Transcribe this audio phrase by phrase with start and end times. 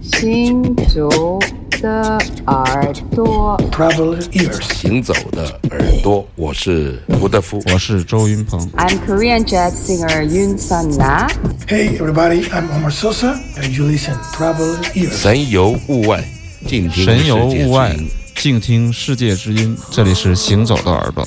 [0.00, 1.38] 行走
[1.80, 4.62] 的耳朵，Traveler ears.
[4.74, 8.60] 行走的耳朵，我是吴德夫，我是周云鹏。
[8.76, 11.28] I'm Korean jazz singer Yun Sun Na.
[11.66, 15.16] Hey, everybody, I'm Omar Sosa, and you listen Traveler ears.
[15.16, 16.24] 神游物外，
[16.66, 17.96] 静听神游物外，
[18.36, 19.76] 静听世界之音。
[19.90, 21.26] 这里是行走的耳朵。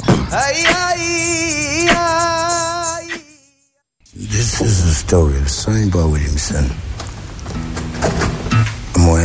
[4.15, 6.65] This is the story of Sonny Boy Williamson.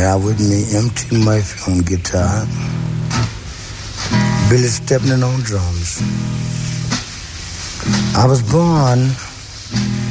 [0.01, 1.23] With me M.T.
[1.23, 2.45] Murphy on guitar,
[4.49, 6.01] Billy Stepney on drums.
[8.17, 8.99] I was born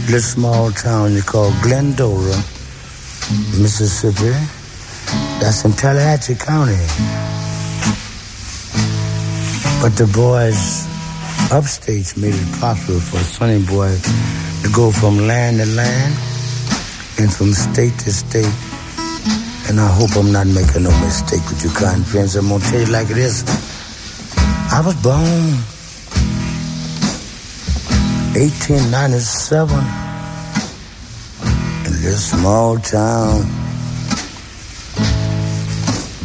[0.06, 2.36] in a small town you call Glendora,
[3.58, 4.30] Mississippi.
[5.42, 6.78] That's in Tallahatchie County.
[9.82, 10.86] But the boys
[11.50, 13.90] upstate made it possible for Sonny Boy
[14.62, 16.14] to go from land to land
[17.18, 18.69] and from state to state.
[19.70, 22.34] And I hope I'm not making no mistake with you kind friends.
[22.34, 23.44] I'm gonna tell you like it is.
[24.72, 25.54] I was born
[28.34, 29.78] 1897
[31.86, 33.46] in this small town,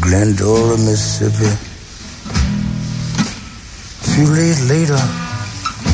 [0.01, 1.53] Glendora, Mississippi.
[4.01, 4.97] A few days later,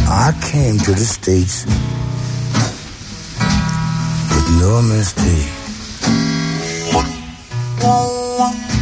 [0.08, 1.66] I came to the States
[4.32, 5.61] with no mistake.
[7.82, 8.81] 啦啦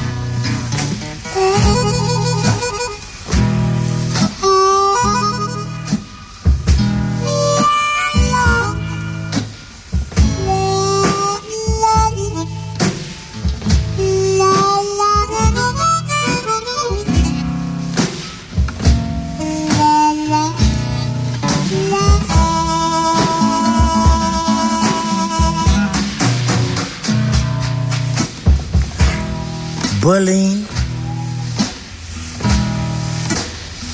[30.09, 30.65] bullying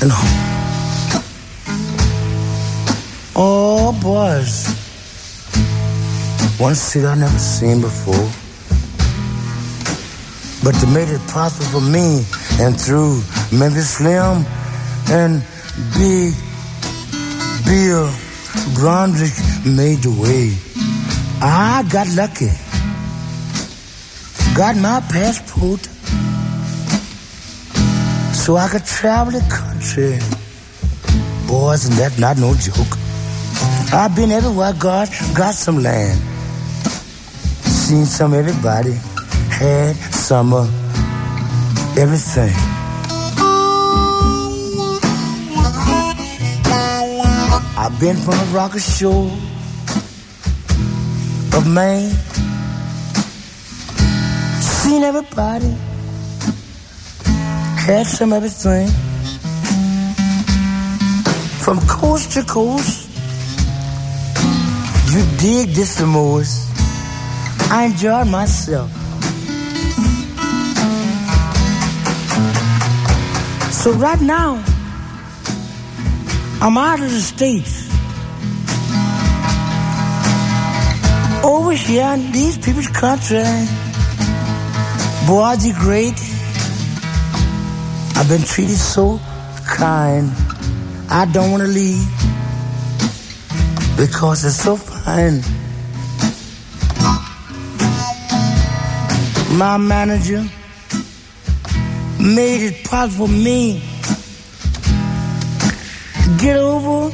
[0.02, 0.12] and
[3.36, 4.54] oh boys
[6.58, 8.28] one city I never seen before.
[10.64, 12.24] But they made it possible for me
[12.64, 13.22] and through
[13.52, 14.46] Memphis Slim
[15.20, 15.44] and
[16.00, 16.32] Big
[17.68, 18.08] Bill
[18.78, 20.56] Brondrick made the way.
[21.42, 22.54] I got lucky.
[24.56, 25.90] Got my passport
[28.46, 30.20] so I could travel the country.
[31.48, 32.94] Boys, and that's not no joke.
[33.92, 36.20] I've been everywhere God got some land.
[37.66, 38.94] Seen some everybody,
[39.50, 40.68] had some of
[41.98, 42.54] everything.
[47.82, 49.32] I've been from the rocky shore
[51.58, 52.12] of Maine.
[54.62, 55.76] Seen everybody
[57.86, 58.88] had some everything
[61.60, 63.08] from coast to coast.
[65.14, 66.68] You dig this the most.
[67.70, 68.90] I enjoyed myself.
[73.72, 74.64] So right now,
[76.62, 77.86] I'm out of the states.
[81.46, 83.44] Over here in these people's country,
[85.28, 86.35] boy, they great.
[88.18, 89.20] I've been treated so
[89.68, 90.32] kind.
[91.10, 92.08] I don't want to leave
[93.98, 95.42] because it's so fine.
[99.58, 100.44] My manager
[102.20, 103.82] made it possible for me
[106.24, 107.10] to get over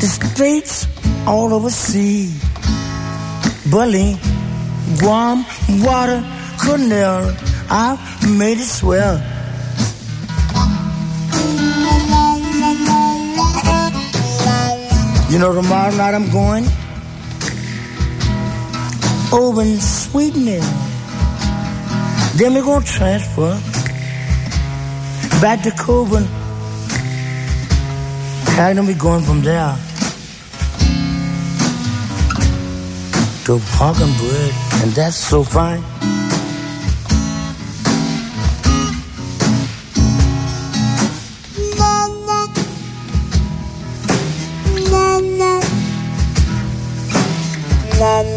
[0.00, 0.86] the states
[1.26, 2.34] all over sea.
[3.70, 4.18] Bully,
[4.98, 5.44] Guam,
[5.84, 6.24] Water,
[6.58, 7.36] Cornell,
[7.70, 7.96] I
[8.36, 9.31] made it swell.
[15.32, 16.66] You know, tomorrow night I'm going
[19.32, 20.44] over in Sweden.
[22.36, 23.58] Then we're going to transfer
[25.40, 26.24] back to Coburn.
[28.60, 29.74] And then we're going from there
[33.46, 34.82] to Parkenbridge.
[34.82, 35.82] And that's so fine.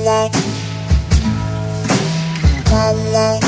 [0.06, 0.30] la
[2.70, 3.45] la la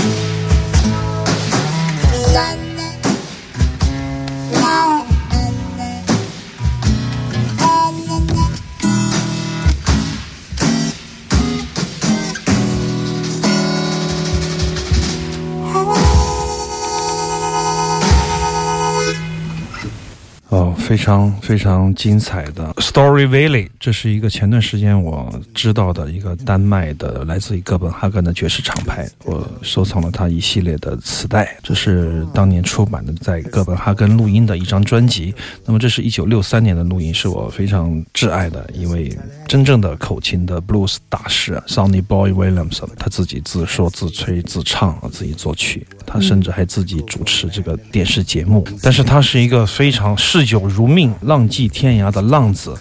[20.88, 22.74] 非常非常精彩的。
[22.76, 35.36] Story Valley，这是一个前段时间我知道的一个丹麦的来自于哥本哈根的爵士厂牌，我收藏了他一系列的磁带，这是当年出版的在哥本哈根录音的一张专辑。
[35.66, 39.14] 那么这是一九六三年的录音，是我非常挚爱的一位
[39.46, 48.66] 真正的口琴的 blues 大师 Sonny Boy Williams，他自己自说自吹自唱，自己作曲，他甚至还自己主持这个电视节目。
[48.82, 52.74] 但是他是一个非常嗜酒如命、浪迹天涯的浪子。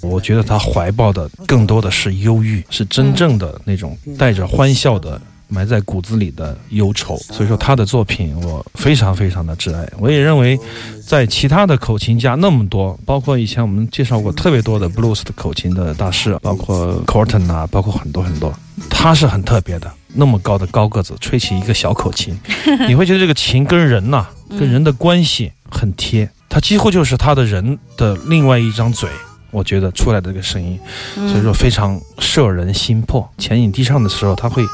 [0.00, 5.20] 我觉得他怀抱的更多的是忧郁，是真正的那种带着欢笑的。
[5.48, 9.88] 埋在骨子里的忧愁，所以说他的作品我非常非常的挚爱。
[10.00, 10.58] 我也认为，
[11.06, 18.52] 在其他的口琴家那么多，包括以前我们介绍过特别多的 blues 的口琴的大师，包括 Corton 啊，包括很多很多，
[18.90, 19.88] 他是很特别的。
[20.16, 22.38] 那么高的高个子，吹起一个小口琴，
[22.88, 24.26] 你会觉得这个琴跟人呐，
[24.58, 29.08] 跟人的关系很贴，它几乎就是他的人的另外一张嘴。
[29.52, 30.78] 我觉得出来的这个声音，
[31.14, 33.26] 所以说非常摄人心魄。
[33.38, 34.64] 前引低唱的时候，他会。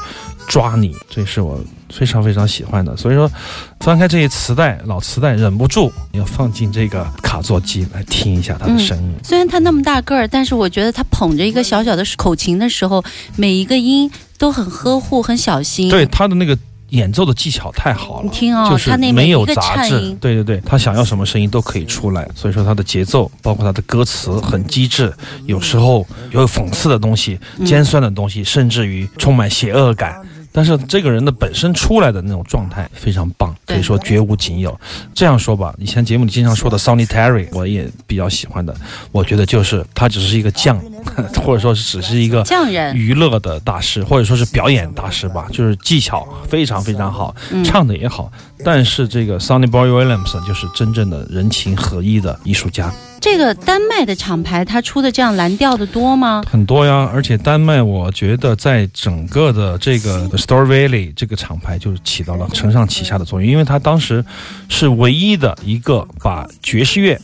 [0.45, 1.57] 抓你，这是我
[1.89, 2.97] 非常非常喜欢的。
[2.97, 3.31] 所以说，
[3.79, 9.15] 翻开这些磁带，老磁带，忍不住要放进这个卡座机来听一下他的声音。
[9.23, 13.01] 虽然他那么大个儿，但是我觉得他捧着一个小小的口琴的时候，
[13.37, 14.11] 每一个音
[14.43, 15.87] 都很呵护，很小心。
[15.87, 16.57] 对他的那个
[16.89, 20.13] 演奏的技巧太好了，你听哦，就是他那没有杂质。
[20.19, 22.27] 对对对，他想要什么声音都可以出来。
[22.35, 25.13] 所以说他的节奏，包括他的歌词很机智，
[25.45, 30.21] 有时候有讽刺的东西、尖酸的东西，甚至于充满邪恶感。
[30.53, 34.79] 但是这个人的本身出来的那种状态非常棒，可以说绝无仅有。
[35.13, 38.73] 这样说吧，以前节目里经常说的 Sonny Terry，我也比较喜欢的。
[39.11, 40.79] 我觉得就是他只是一个匠，
[41.43, 47.35] 或者说是只是一个匠人娱乐的大师，或者说是表演大师吧，就是技巧非常非常好，
[47.65, 48.31] 唱的也好。
[48.63, 52.93] 但是这个 Sonny Boy Williams 就是真正的人情合一的艺术家。
[53.19, 56.43] 这个丹麦的厂牌，它出的这样蓝调的多吗？
[56.49, 64.23] 很多呀，而且丹麦，我觉得在整个的这个 Story Valley 这个厂牌就起到了承上启下的作用，因为它当时
[64.67, 67.19] 是唯一的一个把爵士乐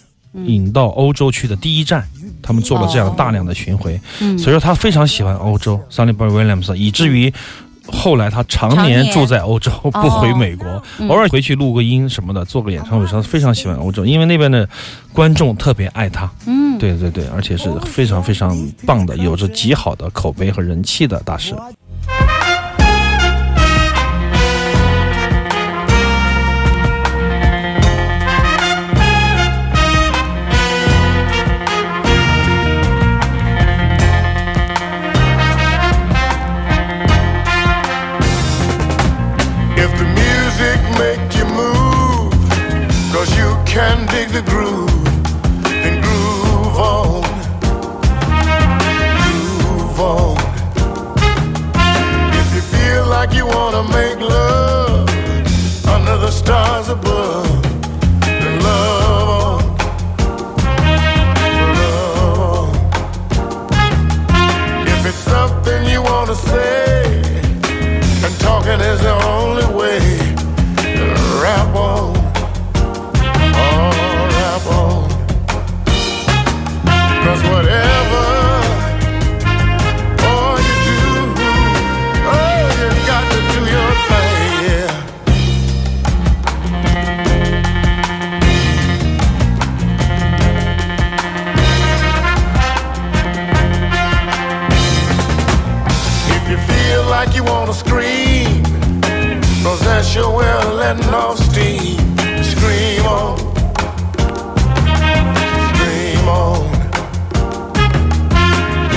[0.46, 2.08] 引到欧洲去的第一站，
[2.42, 4.00] 他们做了这样大量的巡回，
[4.38, 7.34] 所以说他非常喜欢欧洲，Sonny Boy Williams，以至于。
[7.92, 10.68] 后来他常年住在欧洲，不回美国，
[11.08, 13.08] 偶尔回去录个音什么的，做个演唱会。
[13.08, 14.70] 他非常喜欢欧洲，因为那边的
[15.12, 16.30] 观众特别爱他。
[16.46, 18.56] 嗯，对对对，而且是非常非常
[18.86, 21.56] 棒的，有着极好的口碑和人气的大师。
[100.20, 101.98] your will letting off steam.
[102.44, 103.38] Scream on.
[105.72, 106.66] Scream on.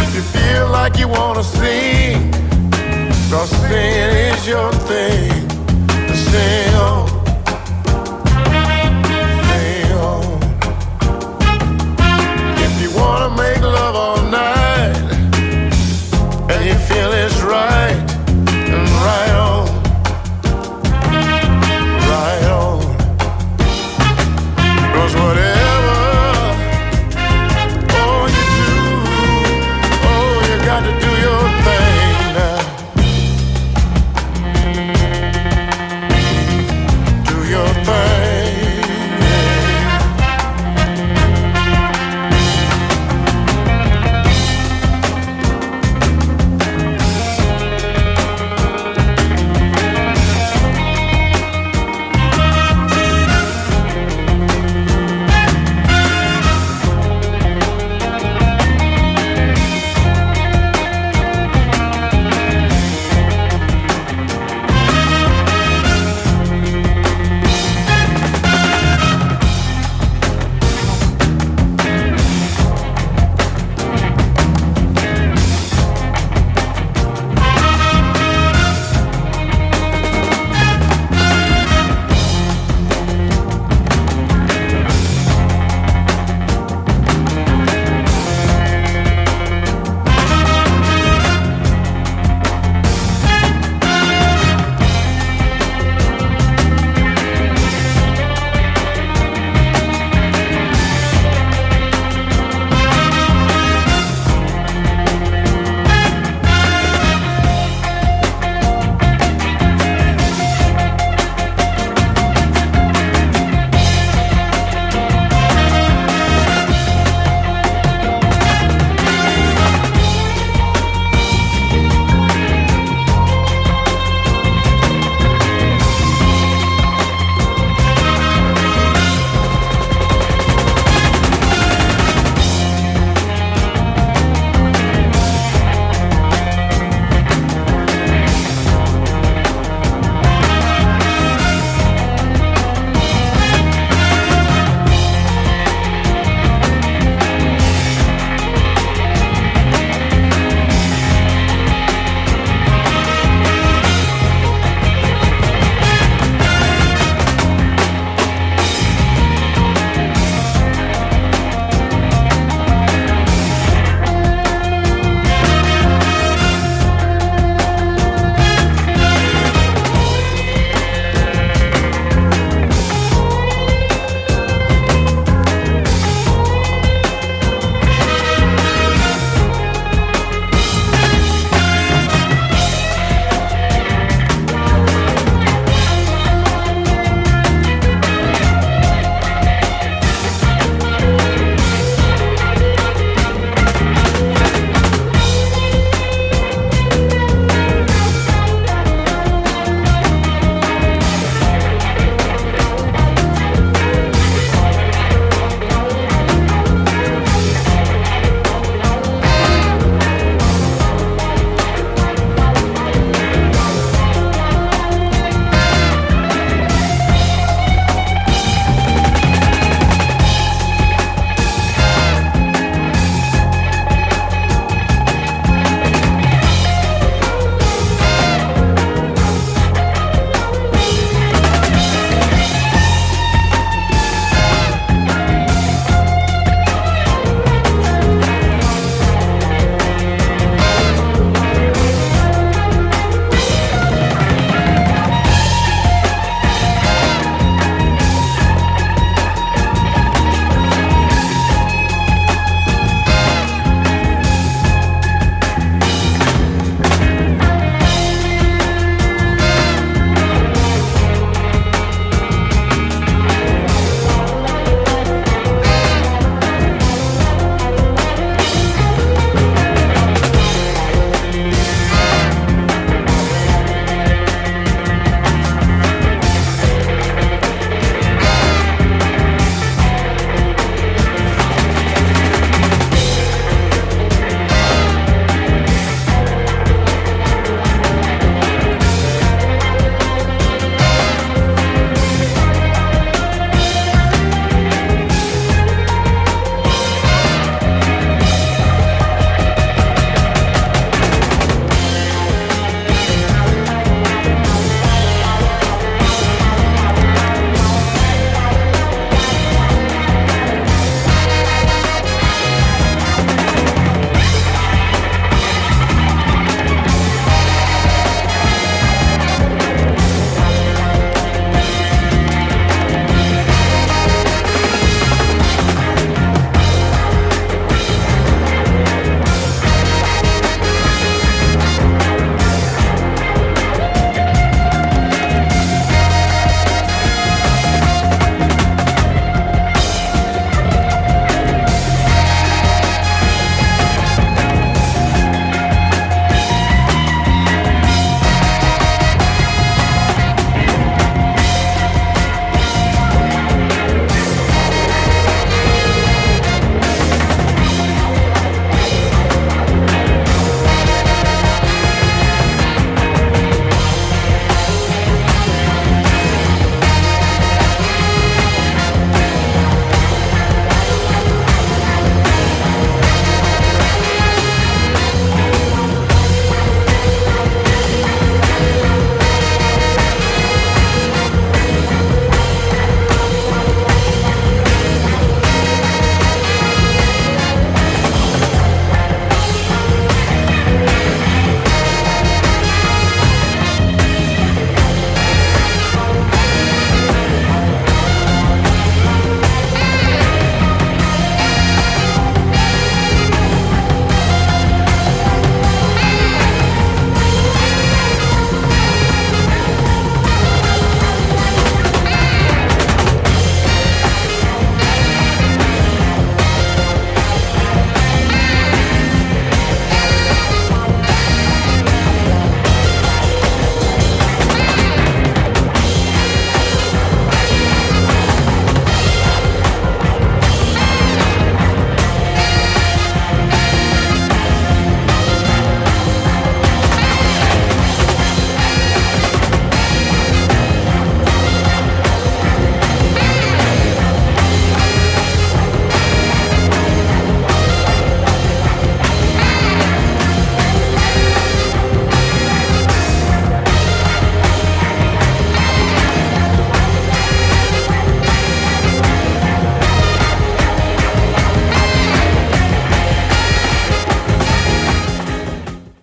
[0.03, 2.33] If you feel like you wanna sing,
[3.31, 5.49] cause singing is your thing.
[6.31, 7.02] Sing on.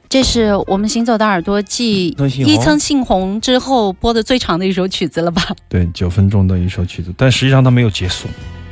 [0.10, 2.08] 这是我们行走的耳朵继
[2.46, 5.56] 一层杏红之后播的最长的一首曲子了吧？
[5.70, 8.28] 对，九分钟的一首曲子，但实际上它没有结束。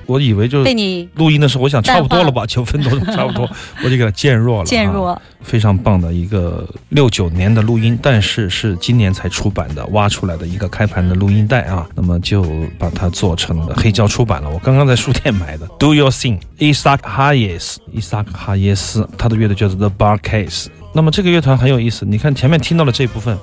[0.07, 3.47] 我以为就被你录音的时候，我想差不多了吧，九分钟 差不多，
[3.83, 4.61] 我就给它渐弱了。
[4.63, 5.21] 啊渐弱。
[5.41, 12.43] 非常棒的一个六九年的录音，但是是今年才出版的，挖出来的一个开盘的录音带啊，那么就
[12.79, 14.49] 把它做成了黑胶出版了。
[14.49, 15.67] 我刚刚在书店买的。
[15.79, 20.67] Do Your Thing，伊萨克哈耶斯，伊萨克哈耶斯，他的乐队叫做 The Bar Case。
[20.93, 23.37] 那么这个乐团很有意思，你看前面听到的这部分。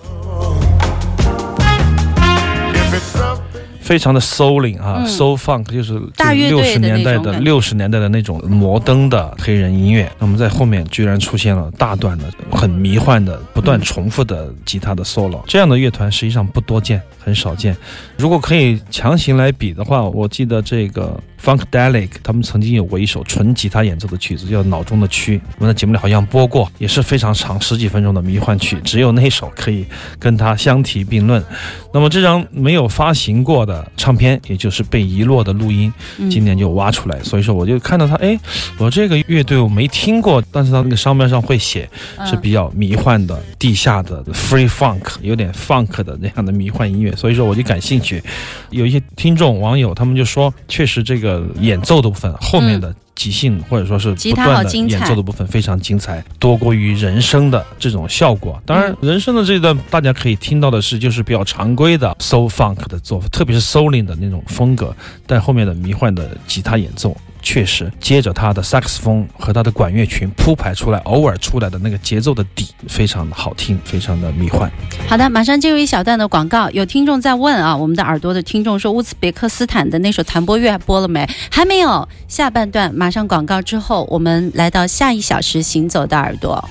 [3.84, 6.00] 非常的 souling 啊、嗯 s o u l funk 就是
[6.48, 10.10] 六十年代的六十年代的那种摩登的黑人音乐。
[10.18, 17.76] 那么在后面居然出现了大段的很迷幻的、不断重复的吉他的 solo，这样的乐团实际上不多见，很少见。
[18.16, 29.84] 如果可以强行来比的话，我记得这个 Funkadelic 他们曾经有过一首纯吉他演奏的曲子，叫《脑中的蛆》，我们在节目里好像播过，也是非常长，十几分钟的迷幻曲，只有那首可以
[30.18, 31.44] 跟它相提并论。
[31.92, 38.38] 那么这张没有发行过的唱片，也就是被遗落的录音，嗯今年就挖出来，所以说我就看到他，哎，
[38.78, 41.88] 我这个乐队我没听过，但是他那个商标上会写
[42.24, 48.22] 是比较迷幻的、地下的 free funk，有点 funk 的那样的迷幻音乐，所以说我就感兴趣。
[48.70, 52.94] 有一些听众网友他们就说，确实这个演奏的部分后面的。
[53.16, 58.60] 即兴或者说是不断的演奏的部分非常精彩，多过于人声的这种效果。
[58.66, 64.94] 当然，人声的这段大家可以听到的是，就是比较常规的 soul funk 的做法，特别是 souling 的那种风格，
[65.28, 67.16] 但后面的迷幻的吉他演奏。
[67.44, 74.68] 确实，接着他的萨克斯风和他的管乐群铺排出来，偶尔出来的那个节奏的底，非常的好听，非常的迷幻。
[75.06, 76.70] 好的，马上进入一小段的广告。
[76.70, 81.28] 有听众在问啊，我们的耳朵的听众说，乌兹别克斯坦的那首弹拨乐播了没？
[81.50, 82.08] 还没有。
[82.26, 86.66] 下半段马上广告之后，我们来到下一小时行走的耳朵。